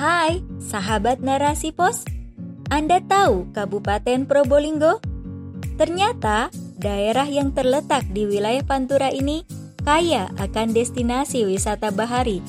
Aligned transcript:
Hai, 0.00 0.40
sahabat 0.56 1.20
narasi 1.20 1.76
pos. 1.76 2.08
Anda 2.72 3.04
tahu 3.04 3.52
Kabupaten 3.52 4.24
Probolinggo? 4.24 4.96
Ternyata 5.76 6.48
daerah 6.80 7.28
yang 7.28 7.52
terletak 7.52 8.08
di 8.08 8.24
wilayah 8.24 8.64
Pantura 8.64 9.12
ini 9.12 9.44
kaya 9.84 10.32
akan 10.40 10.72
destinasi 10.72 11.44
wisata 11.44 11.92
bahari. 11.92 12.40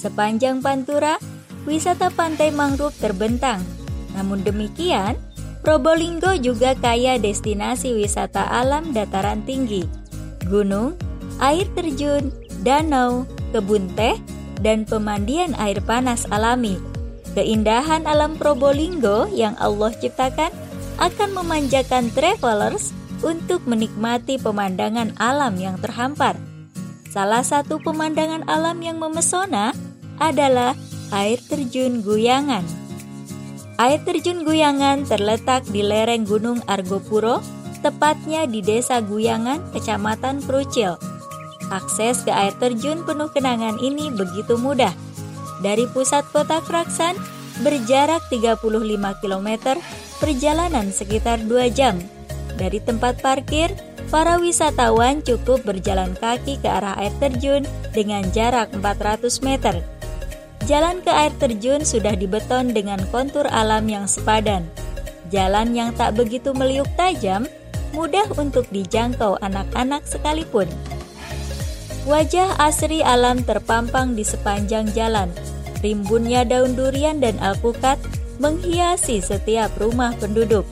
Sepanjang 0.00 0.64
Pantura, 0.64 1.20
wisata 1.68 2.08
pantai 2.08 2.48
mangrove 2.48 2.96
terbentang. 2.96 3.60
Namun 4.16 4.40
demikian, 4.40 5.20
Probolinggo 5.60 6.32
juga 6.40 6.72
kaya 6.72 7.20
destinasi 7.20 7.92
wisata 7.92 8.48
alam 8.48 8.96
dataran 8.96 9.44
tinggi. 9.44 9.84
Gunung, 10.48 10.96
air 11.44 11.68
terjun, 11.76 12.32
danau, 12.64 13.28
kebun 13.52 13.84
teh, 13.92 14.16
dan 14.60 14.88
pemandian 14.88 15.56
air 15.56 15.80
panas 15.84 16.24
alami. 16.28 16.78
Keindahan 17.36 18.08
alam 18.08 18.40
Probolinggo 18.40 19.28
yang 19.28 19.52
Allah 19.60 19.92
ciptakan 19.92 20.48
akan 20.96 21.30
memanjakan 21.36 22.08
travelers 22.16 22.96
untuk 23.20 23.64
menikmati 23.68 24.40
pemandangan 24.40 25.12
alam 25.20 25.56
yang 25.60 25.76
terhampar. 25.80 26.36
Salah 27.12 27.44
satu 27.44 27.80
pemandangan 27.80 28.44
alam 28.48 28.80
yang 28.84 29.00
memesona 29.00 29.72
adalah 30.20 30.76
air 31.12 31.40
terjun 31.44 32.04
Guyangan. 32.04 32.64
Air 33.76 34.00
terjun 34.08 34.44
Guyangan 34.44 35.04
terletak 35.04 35.68
di 35.68 35.84
lereng 35.84 36.24
Gunung 36.24 36.64
Argopuro, 36.64 37.44
tepatnya 37.84 38.48
di 38.48 38.64
Desa 38.64 39.04
Guyangan, 39.04 39.72
Kecamatan 39.76 40.40
Krucil. 40.40 40.96
Akses 41.70 42.22
ke 42.22 42.30
air 42.30 42.54
terjun 42.56 43.02
penuh 43.02 43.30
kenangan 43.30 43.78
ini 43.82 44.14
begitu 44.14 44.54
mudah. 44.54 44.94
Dari 45.64 45.88
pusat 45.90 46.22
kota 46.30 46.62
Kraksan, 46.62 47.16
berjarak 47.64 48.22
35 48.28 48.60
km, 49.24 49.48
perjalanan 50.20 50.92
sekitar 50.92 51.42
2 51.42 51.72
jam. 51.72 51.96
Dari 52.56 52.78
tempat 52.80 53.20
parkir, 53.20 53.72
para 54.08 54.38
wisatawan 54.38 55.20
cukup 55.24 55.66
berjalan 55.66 56.14
kaki 56.16 56.62
ke 56.62 56.68
arah 56.68 56.94
air 57.00 57.12
terjun 57.18 57.66
dengan 57.90 58.22
jarak 58.30 58.70
400 58.76 59.42
meter. 59.42 59.82
Jalan 60.66 60.98
ke 61.02 61.10
air 61.14 61.30
terjun 61.38 61.86
sudah 61.86 62.14
dibeton 62.18 62.74
dengan 62.74 62.98
kontur 63.14 63.46
alam 63.50 63.86
yang 63.86 64.10
sepadan. 64.10 64.66
Jalan 65.30 65.74
yang 65.74 65.90
tak 65.94 66.14
begitu 66.14 66.54
meliuk 66.54 66.86
tajam, 66.98 67.46
mudah 67.94 68.26
untuk 68.38 68.66
dijangkau 68.70 69.38
anak-anak 69.42 70.02
sekalipun. 70.06 70.66
Wajah 72.06 72.62
asri 72.62 73.02
alam 73.02 73.42
terpampang 73.42 74.14
di 74.14 74.22
sepanjang 74.22 74.86
jalan. 74.94 75.26
Rimbunnya 75.82 76.46
daun 76.46 76.78
durian 76.78 77.18
dan 77.18 77.34
alpukat 77.42 77.98
menghiasi 78.38 79.18
setiap 79.18 79.74
rumah 79.74 80.14
penduduk. 80.14 80.62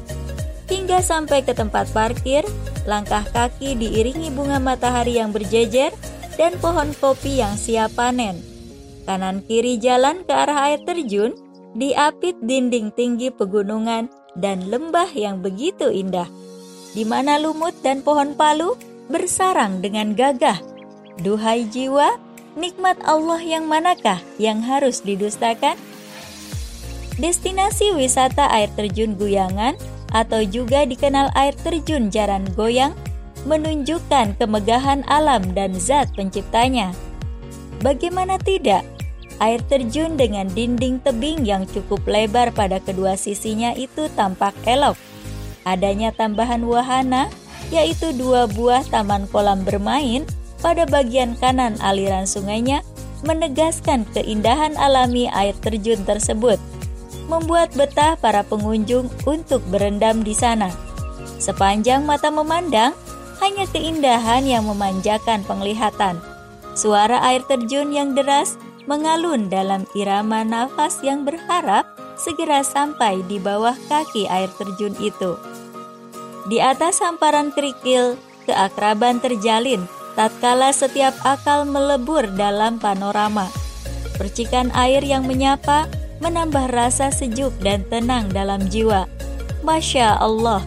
Hingga 0.71 1.03
sampai 1.03 1.43
ke 1.43 1.51
tempat 1.51 1.91
parkir, 1.91 2.47
langkah 2.87 3.27
kaki 3.35 3.75
diiringi 3.75 4.31
bunga 4.31 4.63
matahari 4.63 5.19
yang 5.19 5.35
berjejer 5.35 5.91
dan 6.39 6.55
pohon 6.63 6.95
kopi 7.03 7.43
yang 7.43 7.59
siap 7.59 7.99
panen. 7.99 8.39
Kanan 9.03 9.43
kiri 9.43 9.83
jalan 9.83 10.23
ke 10.23 10.31
arah 10.31 10.71
air 10.71 10.87
terjun, 10.87 11.35
diapit 11.75 12.39
dinding 12.47 12.95
tinggi 12.95 13.35
pegunungan 13.35 14.07
dan 14.39 14.71
lembah 14.71 15.11
yang 15.11 15.43
begitu 15.43 15.91
indah, 15.91 16.31
di 16.95 17.03
mana 17.03 17.43
lumut 17.43 17.75
dan 17.83 18.07
pohon 18.07 18.39
palu 18.39 18.79
bersarang 19.11 19.83
dengan 19.83 20.15
gagah 20.15 20.74
Duhai 21.23 21.71
jiwa, 21.71 22.19
nikmat 22.59 22.99
Allah 23.07 23.39
yang 23.39 23.71
manakah 23.71 24.19
yang 24.43 24.59
harus 24.67 24.99
didustakan? 24.99 25.79
Destinasi 27.15 27.95
wisata 27.95 28.51
air 28.51 28.67
terjun 28.75 29.15
Guyangan 29.15 29.79
atau 30.11 30.43
juga 30.43 30.83
dikenal 30.83 31.31
air 31.39 31.55
terjun 31.55 32.11
Jaran 32.11 32.51
Goyang 32.59 32.95
menunjukkan 33.47 34.35
kemegahan 34.43 35.07
alam 35.07 35.55
dan 35.55 35.79
zat 35.79 36.11
penciptanya. 36.19 36.91
Bagaimana 37.79 38.41
tidak? 38.43 38.83
Air 39.39 39.63
terjun 39.71 40.19
dengan 40.19 40.51
dinding 40.51 41.03
tebing 41.03 41.47
yang 41.47 41.67
cukup 41.71 42.03
lebar 42.07 42.51
pada 42.51 42.83
kedua 42.83 43.15
sisinya 43.15 43.71
itu 43.75 44.11
tampak 44.19 44.55
elok. 44.67 44.99
Adanya 45.63 46.11
tambahan 46.11 46.63
wahana, 46.67 47.31
yaitu 47.71 48.11
dua 48.15 48.47
buah 48.51 48.83
taman 48.91 49.27
kolam 49.31 49.63
bermain 49.63 50.27
pada 50.65 50.89
bagian 50.89 51.37
kanan 51.37 51.77
aliran 51.85 52.25
sungainya 52.25 52.81
menegaskan 53.21 54.09
keindahan 54.17 54.73
alami 54.81 55.29
air 55.29 55.53
terjun 55.61 56.01
tersebut, 56.09 56.57
membuat 57.29 57.69
betah 57.77 58.17
para 58.17 58.41
pengunjung 58.41 59.13
untuk 59.29 59.61
berendam 59.69 60.25
di 60.25 60.33
sana. 60.33 60.73
Sepanjang 61.37 62.09
mata 62.09 62.33
memandang, 62.33 62.97
hanya 63.45 63.69
keindahan 63.69 64.49
yang 64.49 64.65
memanjakan 64.65 65.45
penglihatan. 65.45 66.17
Suara 66.73 67.21
air 67.29 67.45
terjun 67.45 67.93
yang 67.93 68.17
deras 68.17 68.57
mengalun 68.89 69.53
dalam 69.53 69.85
irama 69.93 70.45
nafas 70.45 71.01
yang 71.05 71.29
berharap 71.29 71.85
segera 72.17 72.65
sampai 72.65 73.21
di 73.29 73.37
bawah 73.37 73.77
kaki 73.89 74.25
air 74.33 74.49
terjun 74.57 74.97
itu. 74.97 75.37
Di 76.49 76.61
atas 76.61 77.01
hamparan 77.01 77.53
kerikil, 77.53 78.21
keakraban 78.45 79.21
terjalin 79.21 79.89
tatkala 80.15 80.71
setiap 80.71 81.15
akal 81.27 81.67
melebur 81.67 82.27
dalam 82.35 82.79
panorama. 82.79 83.51
Percikan 84.15 84.71
air 84.75 85.03
yang 85.03 85.27
menyapa 85.27 85.91
menambah 86.23 86.71
rasa 86.71 87.11
sejuk 87.11 87.51
dan 87.61 87.83
tenang 87.91 88.31
dalam 88.31 88.63
jiwa. 88.71 89.11
Masya 89.67 90.23
Allah, 90.23 90.63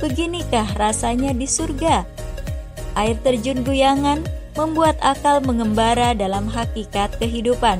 beginikah 0.00 0.66
rasanya 0.80 1.36
di 1.36 1.44
surga? 1.44 2.08
Air 2.96 3.20
terjun 3.20 3.60
guyangan 3.60 4.24
membuat 4.56 4.96
akal 5.04 5.44
mengembara 5.44 6.16
dalam 6.16 6.48
hakikat 6.48 7.12
kehidupan. 7.20 7.78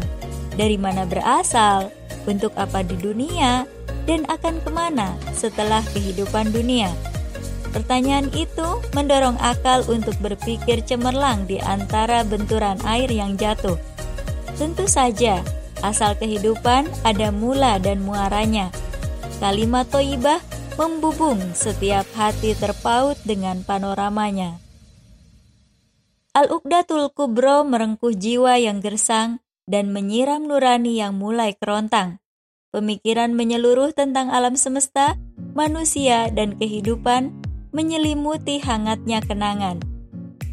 Dari 0.56 0.76
mana 0.76 1.08
berasal, 1.08 1.88
untuk 2.28 2.52
apa 2.60 2.84
di 2.84 2.96
dunia, 3.00 3.64
dan 4.04 4.28
akan 4.28 4.60
ke 4.60 4.70
mana 4.70 5.16
setelah 5.32 5.80
kehidupan 5.96 6.52
dunia. 6.52 6.92
Pertanyaan 7.76 8.32
itu 8.32 8.80
mendorong 8.96 9.36
akal 9.36 9.84
untuk 9.92 10.16
berpikir 10.24 10.80
cemerlang 10.80 11.44
di 11.44 11.60
antara 11.60 12.24
benturan 12.24 12.80
air 12.88 13.12
yang 13.12 13.36
jatuh. 13.36 13.76
Tentu 14.56 14.88
saja, 14.88 15.44
asal 15.84 16.16
kehidupan 16.16 16.88
ada 17.04 17.28
mula 17.28 17.76
dan 17.76 18.00
muaranya. 18.00 18.72
Kalimat 19.44 19.92
toibah 19.92 20.40
membubung 20.80 21.36
setiap 21.52 22.08
hati 22.16 22.56
terpaut 22.56 23.20
dengan 23.28 23.60
panoramanya. 23.60 24.56
Al-Uqdatul 26.32 27.12
Kubro 27.12 27.60
merengkuh 27.68 28.16
jiwa 28.16 28.56
yang 28.56 28.80
gersang 28.80 29.44
dan 29.68 29.92
menyiram 29.92 30.48
nurani 30.48 30.96
yang 30.96 31.20
mulai 31.20 31.52
kerontang. 31.52 32.24
Pemikiran 32.72 33.36
menyeluruh 33.36 33.92
tentang 33.92 34.32
alam 34.32 34.56
semesta, 34.56 35.20
manusia, 35.52 36.32
dan 36.32 36.56
kehidupan 36.56 37.45
menyelimuti 37.76 38.56
hangatnya 38.64 39.20
kenangan. 39.20 39.84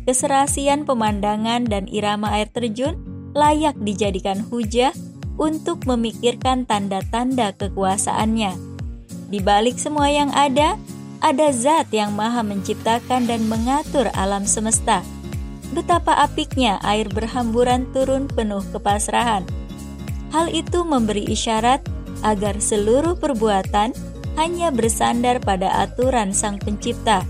Keserasian 0.04 0.84
pemandangan 0.84 1.64
dan 1.64 1.88
irama 1.88 2.36
air 2.36 2.52
terjun 2.52 3.00
layak 3.32 3.80
dijadikan 3.80 4.44
hujah 4.52 4.92
untuk 5.40 5.88
memikirkan 5.88 6.68
tanda-tanda 6.68 7.56
kekuasaannya. 7.56 8.60
Di 9.32 9.40
balik 9.40 9.80
semua 9.80 10.12
yang 10.12 10.30
ada, 10.36 10.76
ada 11.24 11.48
zat 11.56 11.88
yang 11.96 12.12
maha 12.12 12.44
menciptakan 12.44 13.26
dan 13.26 13.48
mengatur 13.48 14.12
alam 14.12 14.44
semesta. 14.44 15.00
Betapa 15.72 16.20
apiknya 16.20 16.78
air 16.84 17.08
berhamburan 17.08 17.88
turun 17.96 18.28
penuh 18.28 18.62
kepasrahan. 18.76 19.48
Hal 20.36 20.52
itu 20.52 20.84
memberi 20.84 21.26
isyarat 21.32 21.82
agar 22.22 22.60
seluruh 22.60 23.18
perbuatan 23.18 23.96
hanya 24.34 24.74
bersandar 24.74 25.38
pada 25.38 25.70
aturan 25.86 26.34
Sang 26.34 26.58
Pencipta 26.58 27.22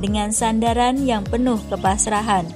dengan 0.00 0.32
sandaran 0.32 1.00
yang 1.04 1.24
penuh 1.24 1.60
kepasrahan. 1.68 2.48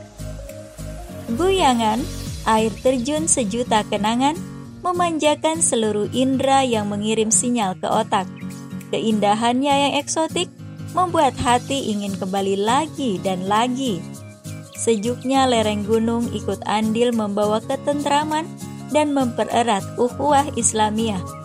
Guyangan, 1.36 2.04
air 2.44 2.72
terjun 2.84 3.28
sejuta 3.28 3.84
kenangan, 3.88 4.36
memanjakan 4.84 5.64
seluruh 5.64 6.12
indera 6.12 6.60
yang 6.60 6.92
mengirim 6.92 7.32
sinyal 7.32 7.76
ke 7.80 7.88
otak. 7.88 8.28
Keindahannya 8.92 9.72
yang 9.88 9.94
eksotik 9.96 10.52
membuat 10.92 11.34
hati 11.40 11.90
ingin 11.90 12.12
kembali 12.20 12.60
lagi 12.60 13.16
dan 13.24 13.48
lagi. 13.48 14.04
Sejuknya 14.76 15.48
lereng 15.48 15.88
gunung 15.88 16.28
ikut 16.36 16.60
andil 16.68 17.16
membawa 17.16 17.64
ketentraman 17.64 18.44
dan 18.92 19.16
mempererat 19.16 19.82
ukhuwah 19.96 20.44
Islamiyah 20.60 21.43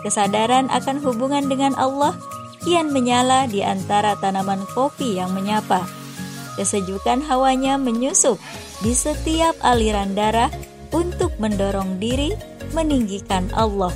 Kesadaran 0.00 0.72
akan 0.72 1.00
hubungan 1.04 1.48
dengan 1.50 1.76
Allah 1.76 2.16
kian 2.64 2.92
menyala 2.92 3.48
di 3.48 3.64
antara 3.64 4.16
tanaman 4.20 4.64
kopi 4.72 5.16
yang 5.16 5.32
menyapa. 5.32 5.84
Kesejukan 6.56 7.24
hawanya 7.24 7.80
menyusup 7.80 8.36
di 8.84 8.92
setiap 8.92 9.56
aliran 9.64 10.12
darah 10.12 10.52
untuk 10.92 11.32
mendorong 11.40 11.96
diri 11.96 12.36
meninggikan 12.76 13.48
Allah. 13.56 13.92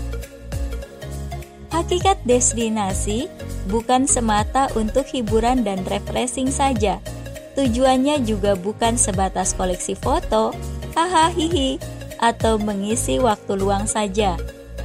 Hakikat 1.74 2.22
destinasi 2.22 3.26
bukan 3.66 4.06
semata 4.06 4.70
untuk 4.78 5.04
hiburan 5.10 5.66
dan 5.66 5.82
refreshing 5.90 6.48
saja. 6.48 7.02
Tujuannya 7.58 8.22
juga 8.22 8.54
bukan 8.54 8.94
sebatas 8.98 9.54
koleksi 9.54 9.98
foto, 9.98 10.54
hahaha 10.94 11.78
atau 12.22 12.58
mengisi 12.62 13.18
waktu 13.18 13.58
luang 13.58 13.90
saja. 13.90 14.38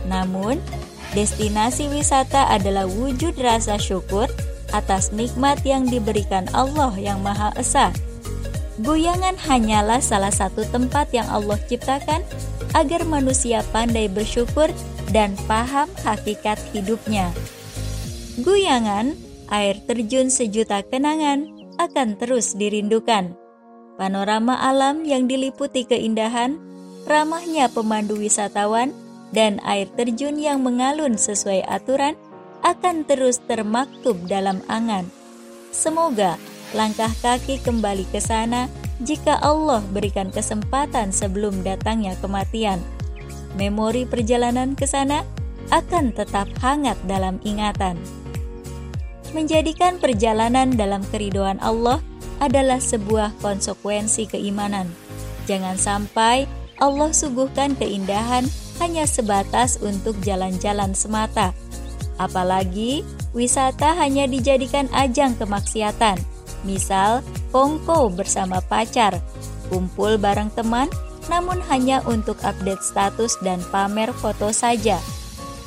Namun, 0.10 0.58
destinasi 1.20 1.92
wisata 1.92 2.48
adalah 2.48 2.88
wujud 2.88 3.36
rasa 3.44 3.76
syukur 3.76 4.32
atas 4.72 5.12
nikmat 5.12 5.60
yang 5.68 5.84
diberikan 5.84 6.48
Allah 6.56 6.96
yang 6.96 7.20
Maha 7.20 7.52
Esa. 7.60 7.92
Goyangan 8.80 9.36
hanyalah 9.36 10.00
salah 10.00 10.32
satu 10.32 10.64
tempat 10.72 11.12
yang 11.12 11.28
Allah 11.28 11.60
ciptakan 11.68 12.24
agar 12.72 13.04
manusia 13.04 13.60
pandai 13.76 14.08
bersyukur 14.08 14.72
dan 15.12 15.36
paham 15.44 15.92
hakikat 16.08 16.56
hidupnya. 16.72 17.28
Guyangan, 18.40 19.20
air 19.52 19.76
terjun 19.84 20.32
sejuta 20.32 20.80
kenangan, 20.88 21.52
akan 21.76 22.16
terus 22.16 22.56
dirindukan. 22.56 23.36
Panorama 24.00 24.56
alam 24.64 25.04
yang 25.04 25.28
diliputi 25.28 25.84
keindahan, 25.84 26.56
ramahnya 27.04 27.68
pemandu 27.68 28.16
wisatawan, 28.16 28.96
dan 29.36 29.62
air 29.66 29.90
terjun 29.94 30.38
yang 30.38 30.66
mengalun 30.66 31.16
sesuai 31.16 31.66
aturan 31.70 32.18
akan 32.66 33.08
terus 33.08 33.40
termaktub 33.46 34.18
dalam 34.28 34.60
angan. 34.68 35.08
Semoga 35.70 36.36
langkah 36.76 37.10
kaki 37.22 37.62
kembali 37.62 38.06
ke 38.10 38.20
sana 38.20 38.68
jika 39.00 39.40
Allah 39.40 39.80
berikan 39.96 40.28
kesempatan 40.30 41.16
sebelum 41.16 41.64
datangnya 41.64 42.20
kematian 42.20 42.84
memori 43.56 44.06
perjalanan 44.06 44.78
ke 44.78 44.86
sana 44.86 45.26
akan 45.70 46.14
tetap 46.14 46.50
hangat 46.62 46.98
dalam 47.06 47.38
ingatan. 47.46 47.98
Menjadikan 49.32 50.02
perjalanan 50.02 50.74
dalam 50.74 51.06
keridoan 51.14 51.62
Allah 51.62 52.02
adalah 52.42 52.82
sebuah 52.82 53.38
konsekuensi 53.46 54.26
keimanan. 54.26 54.90
Jangan 55.46 55.78
sampai 55.78 56.50
Allah 56.82 57.14
suguhkan 57.14 57.78
keindahan 57.78 58.50
hanya 58.80 59.06
sebatas 59.06 59.78
untuk 59.80 60.18
jalan-jalan 60.24 60.96
semata. 60.96 61.54
Apalagi 62.20 63.08
wisata 63.32 63.96
hanya 63.96 64.28
dijadikan 64.28 64.92
ajang 64.92 65.40
kemaksiatan. 65.40 66.20
Misal, 66.68 67.24
kongko 67.56 68.12
bersama 68.12 68.60
pacar, 68.60 69.16
kumpul 69.72 70.20
bareng 70.20 70.52
teman, 70.52 70.92
namun 71.32 71.64
hanya 71.72 72.04
untuk 72.04 72.36
update 72.44 72.84
status 72.84 73.40
dan 73.40 73.64
pamer 73.72 74.12
foto 74.12 74.52
saja. 74.52 75.00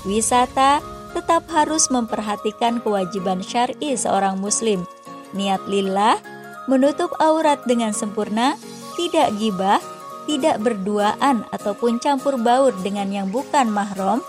Wisata 0.04 0.84
tetap 1.16 1.46
harus 1.52 1.88
memperhatikan 1.88 2.82
kewajiban 2.82 3.40
syar'i 3.40 3.94
seorang 3.94 4.40
muslim. 4.40 4.84
Niat 5.32 5.64
lillah, 5.70 6.20
menutup 6.66 7.14
aurat 7.22 7.62
dengan 7.64 7.94
sempurna, 7.96 8.58
tidak 8.98 9.32
gibah, 9.40 9.80
tidak 10.26 10.62
berduaan 10.62 11.44
ataupun 11.50 11.98
campur 11.98 12.38
baur 12.40 12.72
dengan 12.80 13.10
yang 13.10 13.28
bukan 13.28 13.68
mahram, 13.68 14.24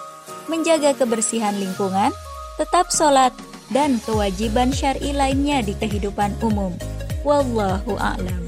menjaga 0.51 0.93
kebersihan 0.97 1.55
lingkungan, 1.55 2.11
tetap 2.59 2.91
sholat, 2.91 3.31
dan 3.71 3.97
kewajiban 4.03 4.69
syar'i 4.69 5.15
lainnya 5.15 5.63
di 5.63 5.73
kehidupan 5.79 6.35
umum. 6.43 6.75
Wallahu 7.23 7.95
a'lam. 7.97 8.42